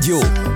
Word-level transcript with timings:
就。 0.00 0.55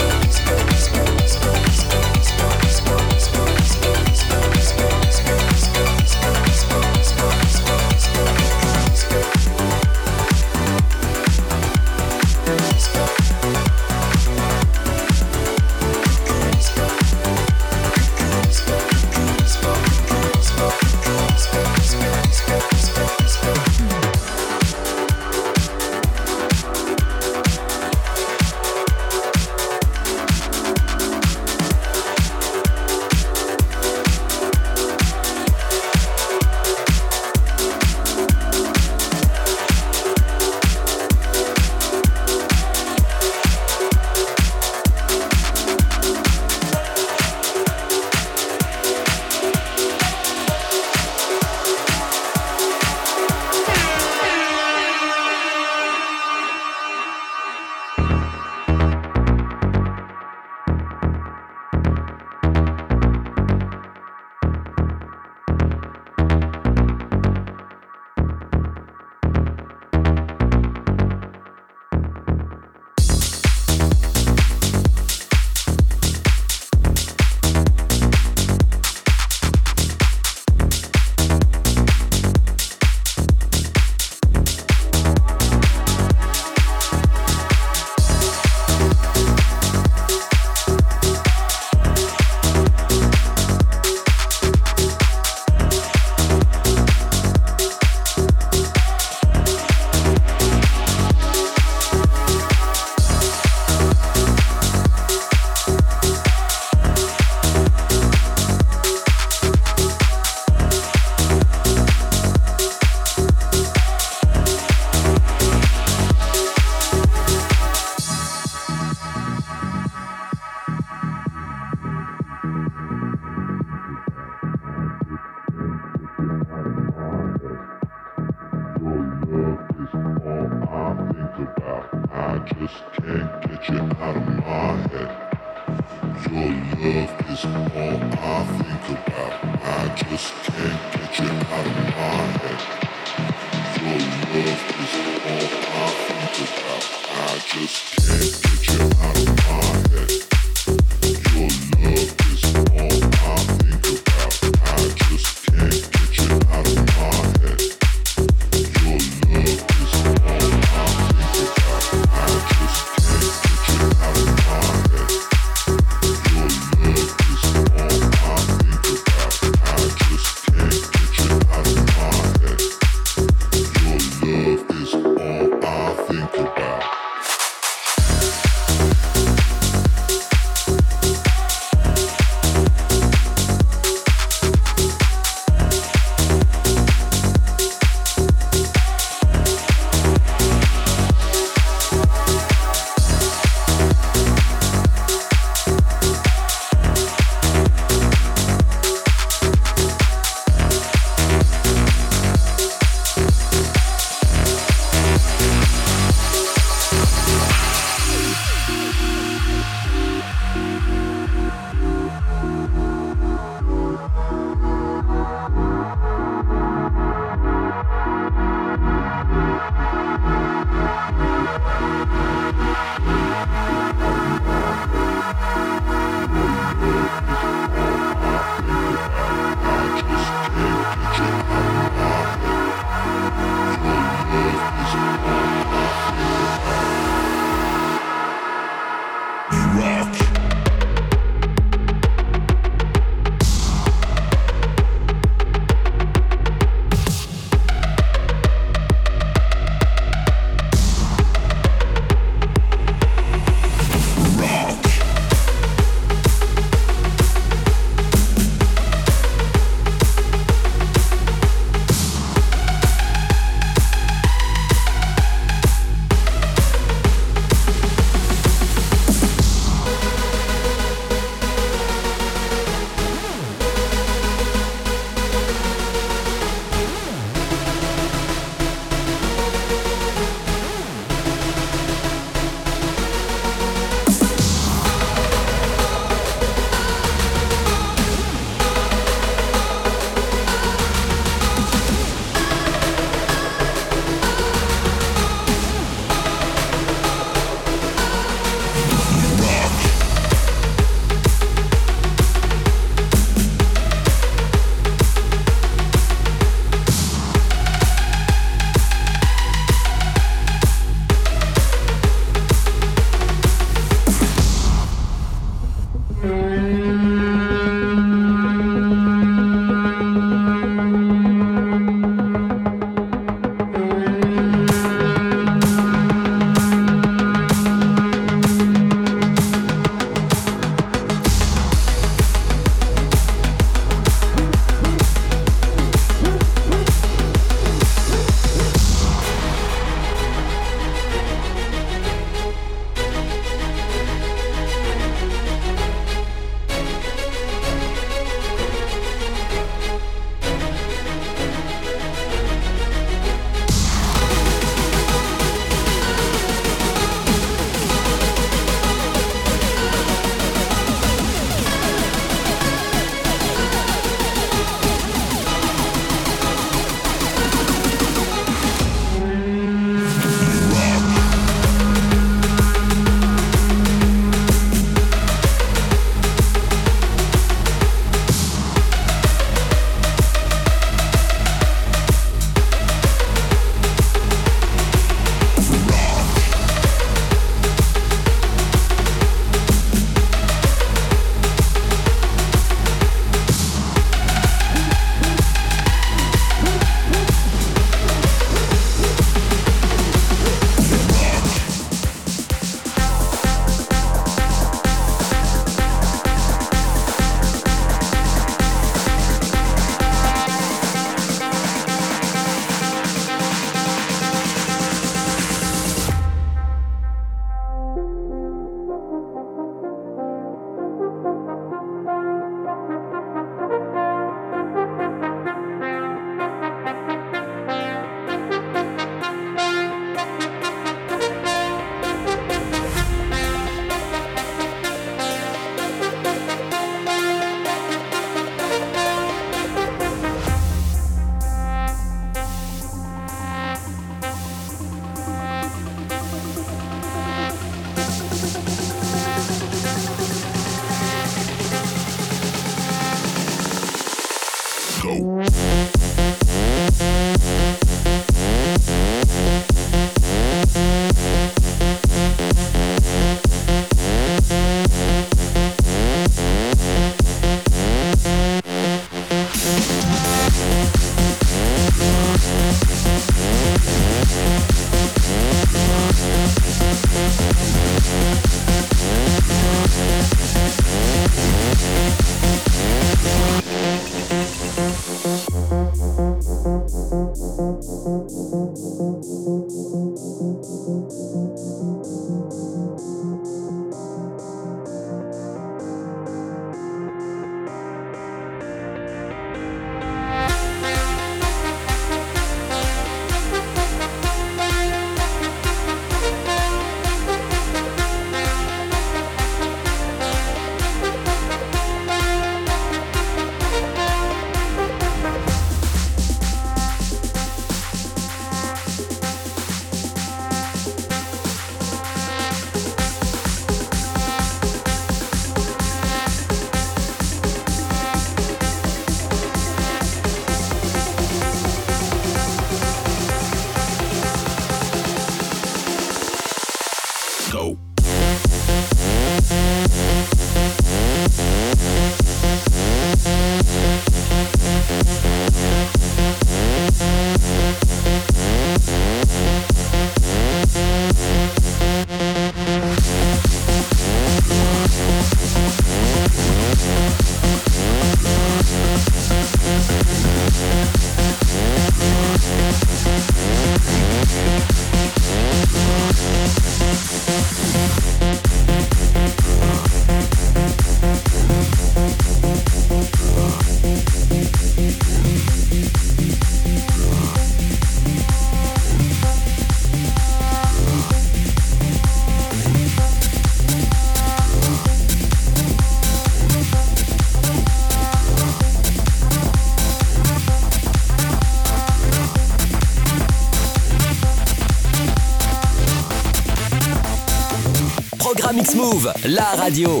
la 599.25 599.55
radio. 599.55 600.00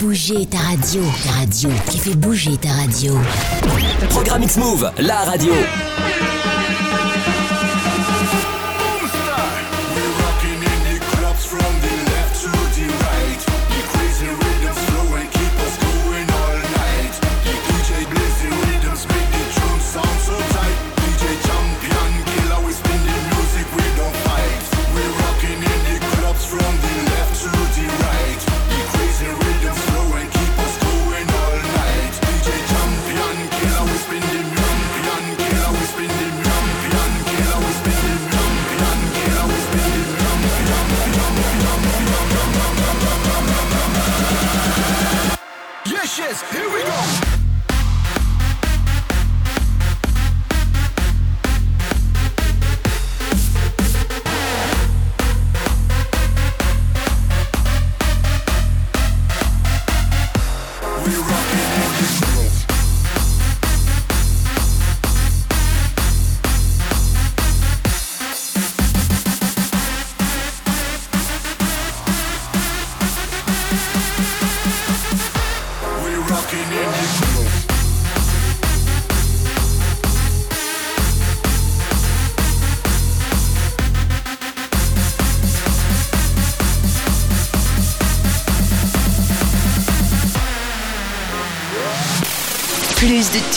bouger 0.00 0.46
ta 0.46 0.58
radio. 0.58 1.02
Ta 1.24 1.32
radio 1.32 1.70
qui 1.90 1.98
fait 1.98 2.14
bouger 2.14 2.56
ta 2.56 2.70
radio. 2.72 3.14
Programme 4.10 4.42
X-Move, 4.44 4.90
la 4.98 5.24
radio. 5.24 5.52
Bye. 62.00 62.33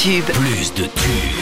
Plus 0.10 0.74
de 0.74 0.84
tubes. 0.93 1.37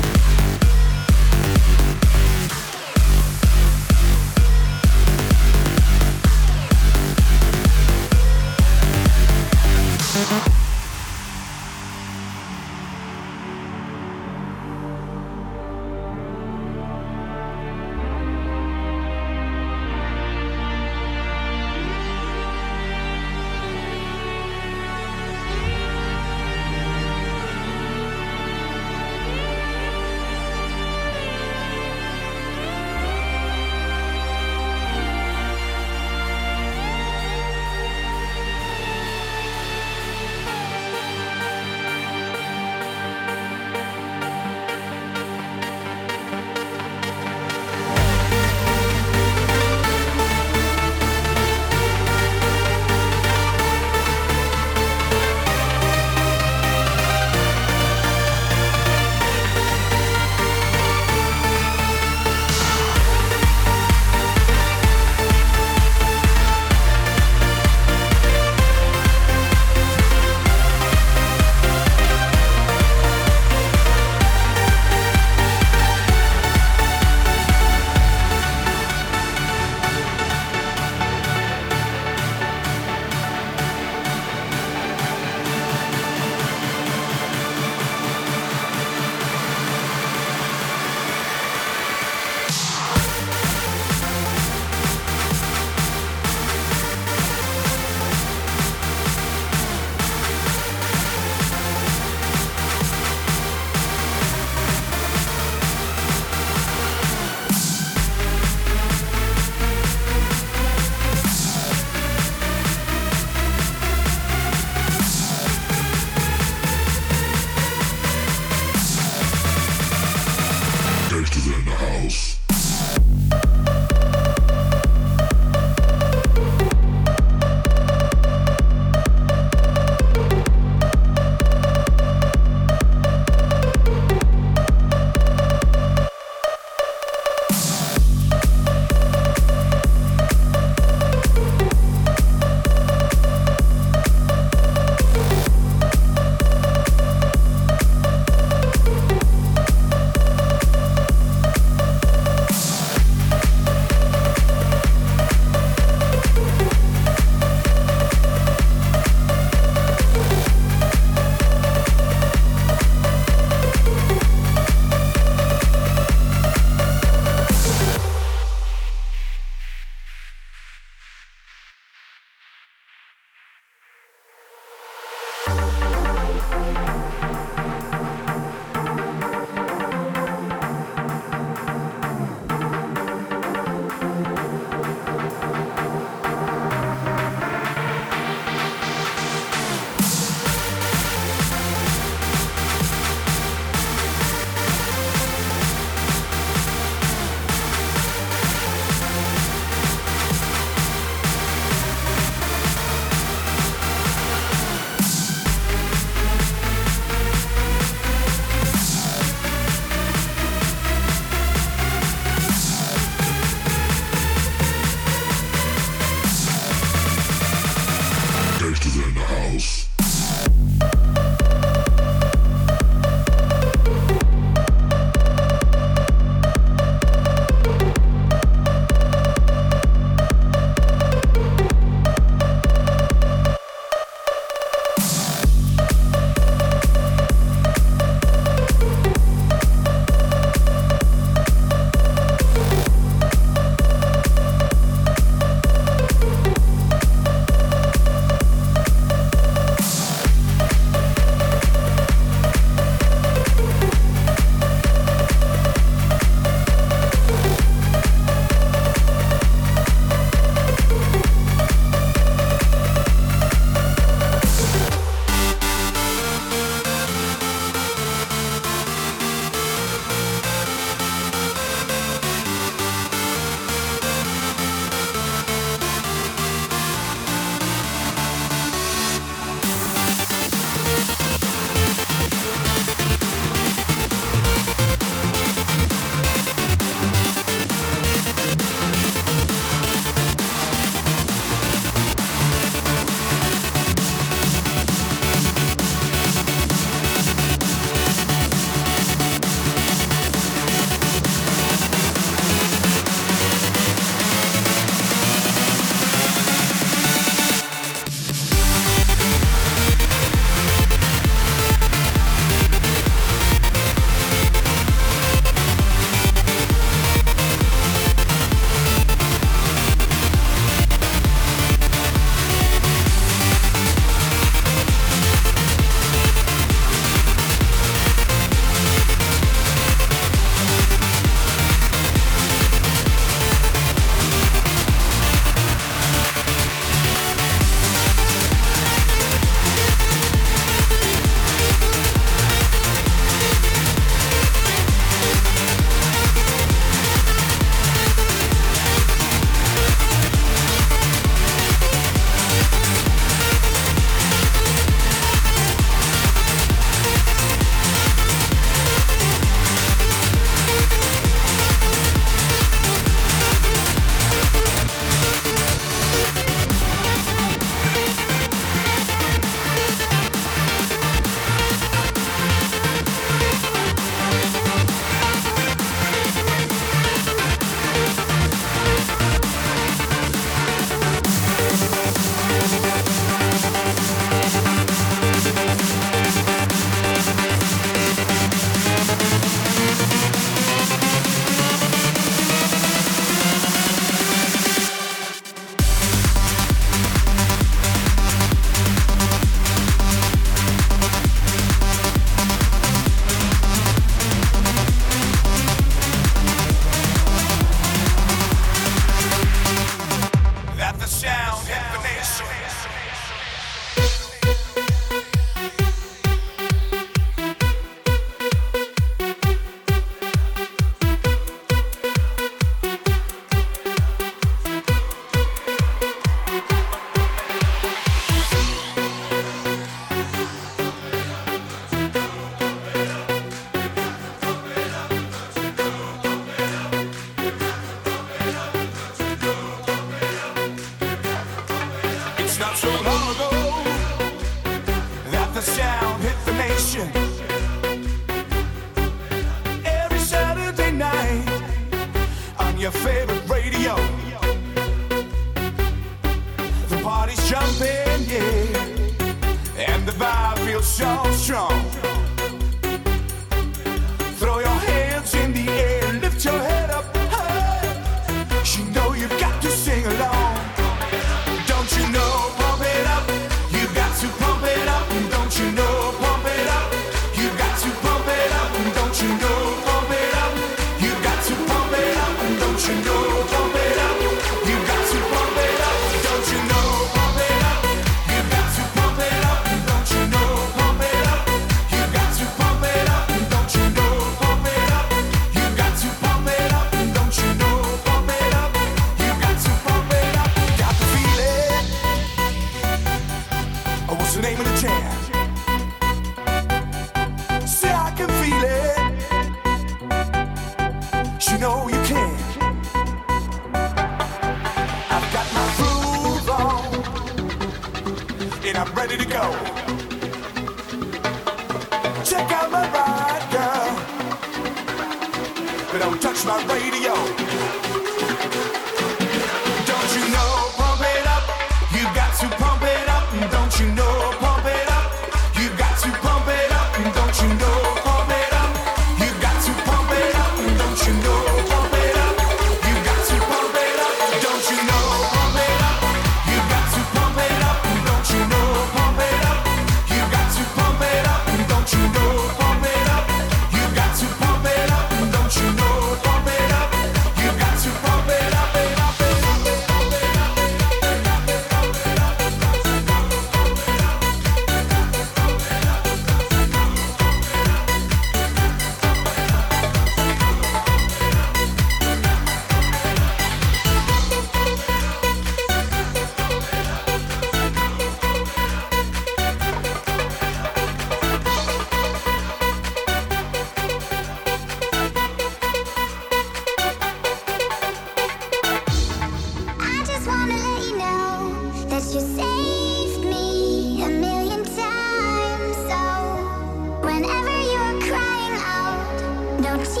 Don't 599.63 599.79
you? 599.95 600.00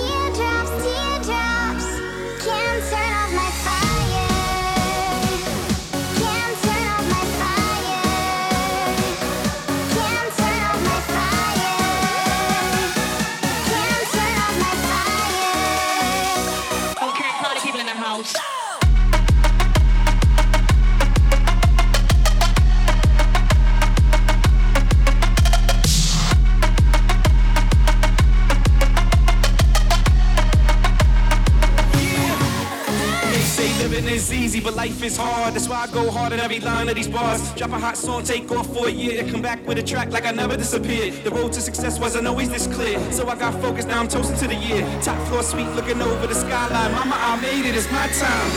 hard, 35.51 35.51
that's 35.55 35.69
why 35.69 35.83
I 35.83 36.03
go 36.03 36.11
hard 36.11 36.33
at 36.33 36.39
every 36.39 36.59
line 36.59 36.89
of 36.89 36.95
these 36.95 37.07
bars. 37.07 37.53
Drop 37.55 37.71
a 37.71 37.79
hot 37.79 37.97
song, 37.97 38.23
take 38.23 38.51
off 38.51 38.67
for 38.73 38.87
a 38.87 38.91
year, 38.91 39.25
come 39.29 39.41
back 39.41 39.65
with 39.67 39.77
a 39.77 39.83
track 39.83 40.11
like 40.11 40.25
I 40.25 40.31
never 40.31 40.57
disappeared. 40.57 41.13
The 41.23 41.31
road 41.31 41.53
to 41.53 41.61
success 41.61 41.99
wasn't 41.99 42.27
always 42.27 42.49
this 42.49 42.67
clear, 42.67 42.99
so 43.11 43.27
I 43.27 43.35
got 43.35 43.53
focused, 43.61 43.87
now 43.87 43.99
I'm 43.99 44.07
toasting 44.07 44.37
to 44.37 44.47
the 44.47 44.55
year. 44.55 44.81
Top 45.01 45.17
floor 45.27 45.43
suite, 45.43 45.69
looking 45.75 46.01
over 46.01 46.27
the 46.27 46.35
skyline. 46.35 46.91
Mama, 46.91 47.15
I 47.17 47.39
made 47.41 47.65
it, 47.67 47.75
it's 47.75 47.91
my 47.91 48.07
time. 48.07 48.51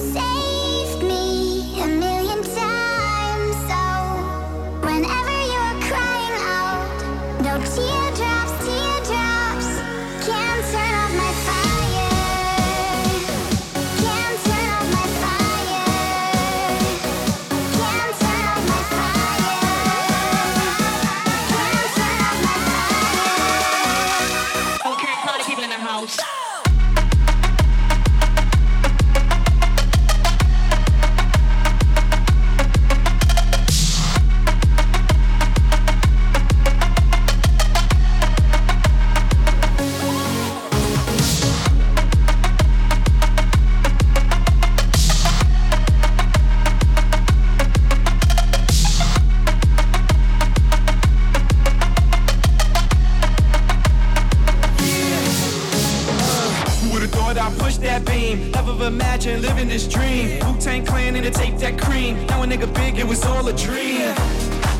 living 59.32 59.68
this 59.68 59.88
dream. 59.88 60.38
Wu 60.44 60.60
Tang 60.60 60.84
Clan 60.84 61.16
and 61.16 61.24
to 61.24 61.30
take 61.30 61.56
that 61.58 61.80
cream. 61.80 62.26
Now 62.26 62.42
a 62.42 62.46
nigga 62.46 62.72
big, 62.74 62.98
it 62.98 63.06
was 63.06 63.24
all 63.24 63.46
a 63.48 63.52
dream. 63.54 64.14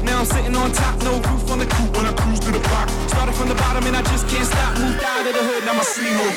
Now 0.05 0.19
I'm 0.19 0.27
sitting 0.27 0.55
on 0.55 0.71
top, 0.73 0.99
no 1.03 1.17
roof 1.17 1.51
on 1.51 1.59
the 1.61 1.67
coupe 1.67 1.97
when 1.97 2.05
I 2.05 2.13
cruise 2.13 2.39
through 2.41 2.53
the 2.53 2.69
block. 2.69 2.89
Started 3.09 3.35
from 3.35 3.49
the 3.49 3.55
bottom 3.55 3.87
and 3.87 3.97
I 3.97 4.03
just 4.03 4.29
can't 4.29 4.47
stop. 4.47 4.79
Moved 4.79 5.03
out 5.03 5.27
of 5.27 5.33
the 5.33 5.43
hood, 5.43 5.65
now 5.65 5.73
my 5.73 5.83
sleeve 5.83 6.19
all 6.21 6.33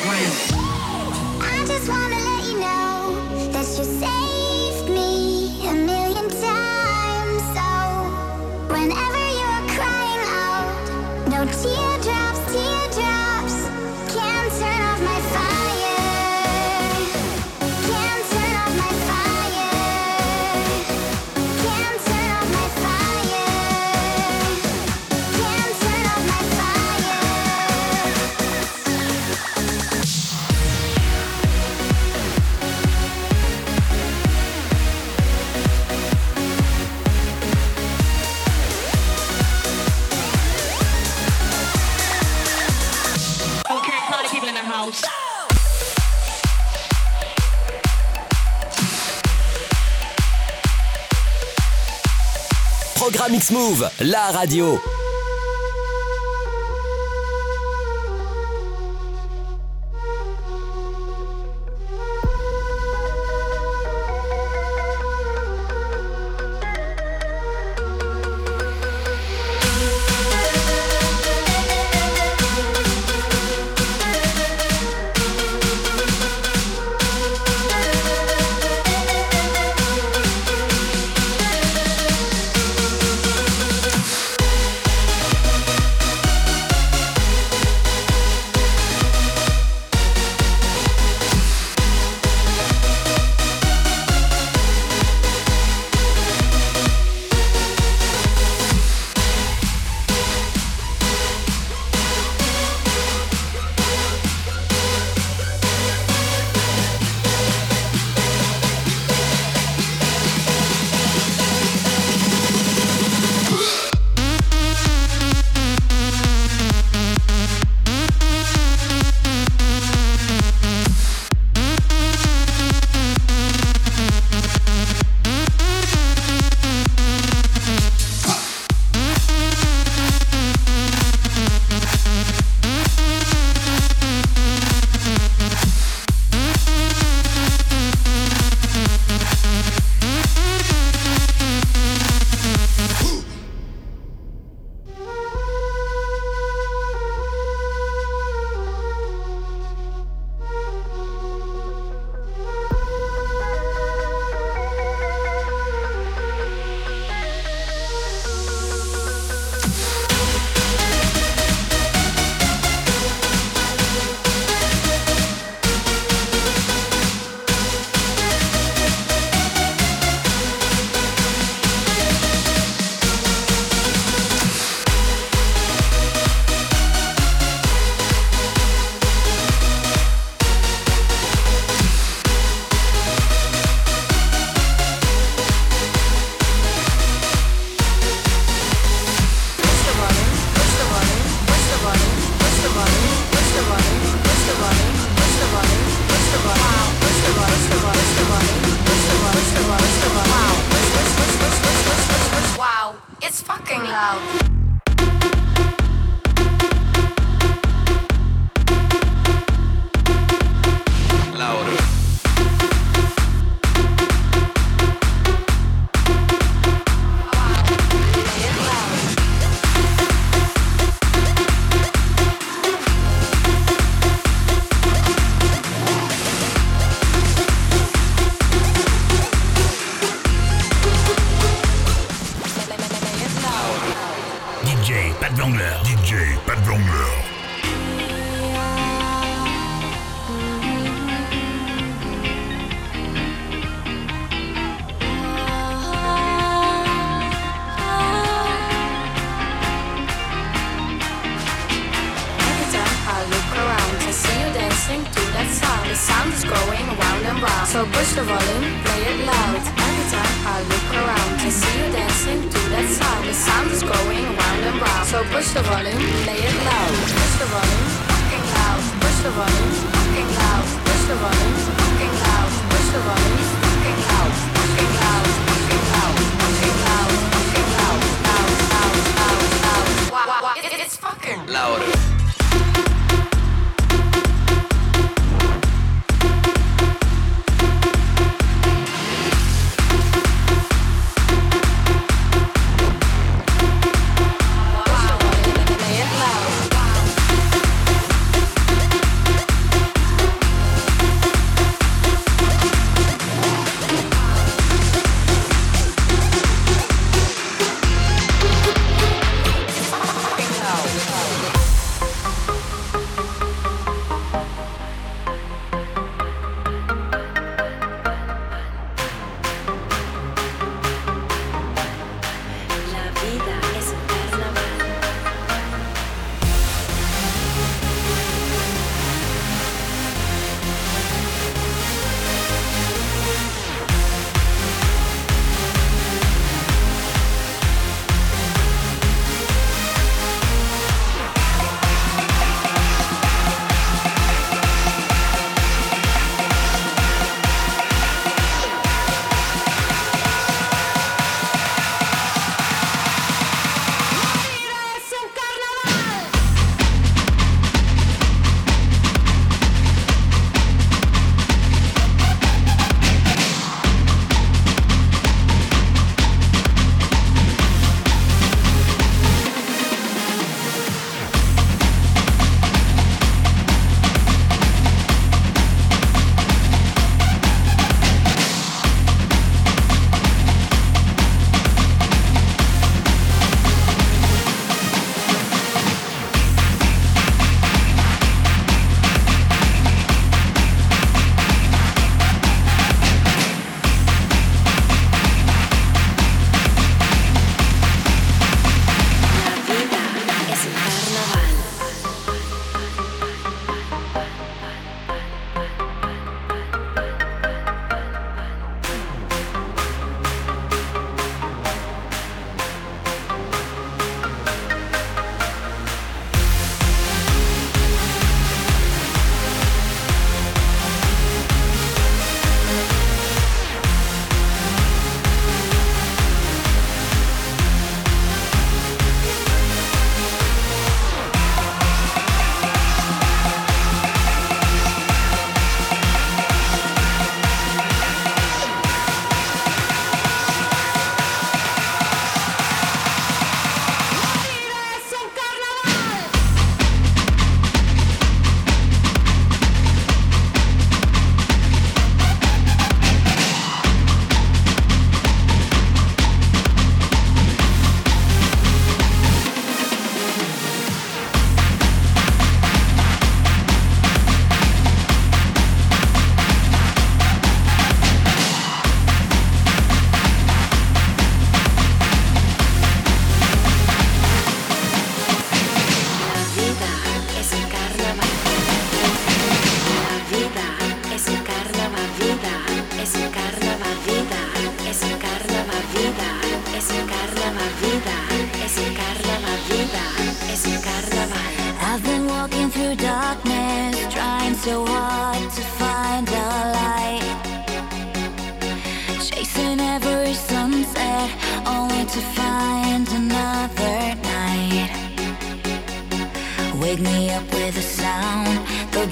green. 0.56 0.67
Mix 53.30 53.52
Move, 53.52 53.90
la 54.00 54.32
radio. 54.32 54.80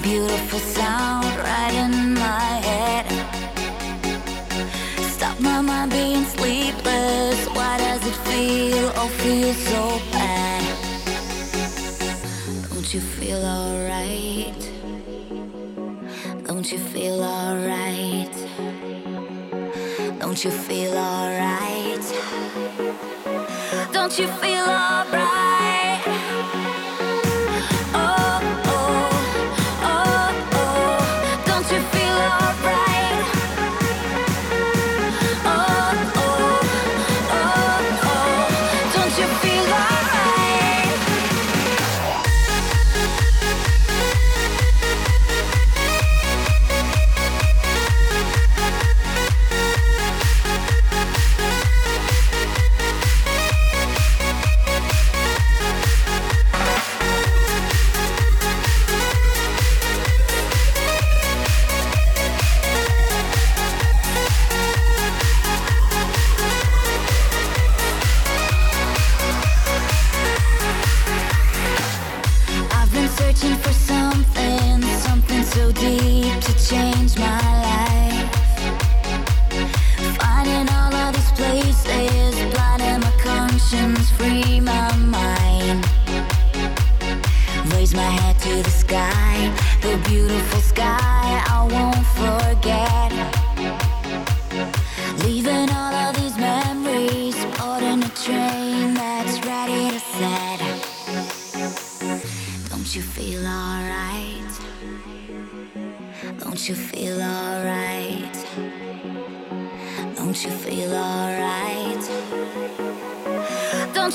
beautiful 0.08 0.60
sound 0.60 1.26
right 1.48 1.74
in 1.84 2.14
my 2.14 2.48
head. 2.68 3.06
Stop 5.16 5.36
my 5.40 5.60
mind 5.60 5.90
being 5.90 6.24
sleepless. 6.36 7.40
Why 7.56 7.72
does 7.86 8.02
it 8.10 8.18
feel, 8.30 8.86
oh, 9.02 9.08
feel 9.22 9.52
so 9.70 9.82
bad? 10.12 10.62
Don't 12.70 12.88
you 12.94 13.00
feel 13.16 13.42
alright? 13.60 14.54
Don't 16.46 16.66
you 16.72 16.78
feel 16.94 17.18
alright? 17.36 18.36
Don't 20.22 20.40
you 20.44 20.52
feel 20.66 20.94
alright? 21.10 22.04
Don't 23.96 24.12
you 24.20 24.28
feel 24.40 24.66
alright? 24.86 26.25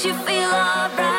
you 0.05 0.13
feel 0.25 0.49
alright? 0.51 1.10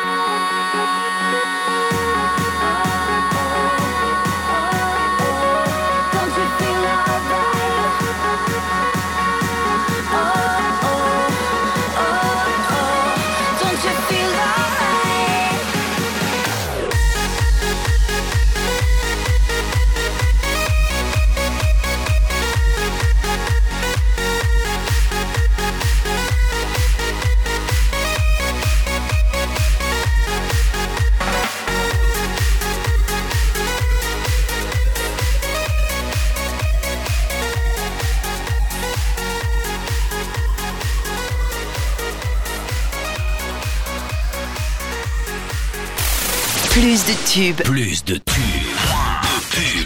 Plus 47.35 48.03
de 48.05 48.13
tubes. 48.13 48.29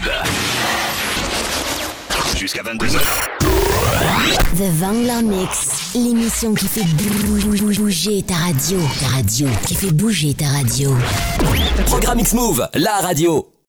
De 0.04 0.12
Jusqu'à 2.38 2.60
22h. 2.62 2.98
The 4.54 4.68
Vangler 4.74 5.22
Mix, 5.22 5.94
l'émission 5.94 6.52
qui 6.52 6.66
fait 6.68 6.84
bouger 7.24 8.20
ta 8.24 8.34
radio. 8.34 8.78
Ta 9.00 9.06
radio, 9.16 9.48
qui 9.66 9.74
fait 9.76 9.90
bouger 9.92 10.34
ta 10.34 10.44
radio. 10.48 10.94
Programme 11.86 12.20
X-Move, 12.20 12.68
la 12.74 12.98
radio. 12.98 13.57